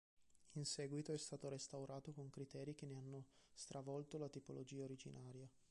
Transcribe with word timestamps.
In 0.53 0.65
seguito 0.65 1.13
è 1.13 1.17
stato 1.19 1.47
restaurato 1.47 2.11
con 2.11 2.27
criteri 2.31 2.73
che 2.73 2.87
ne 2.87 2.95
hanno 2.95 3.27
stravolto 3.53 4.17
la 4.17 4.29
tipologia 4.29 4.81
originaria. 4.83 5.47